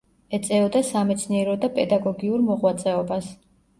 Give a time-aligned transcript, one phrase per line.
[0.37, 3.29] ეწეოდა სამეცნიერო და პედაგოგიურ მოღვაწეობას.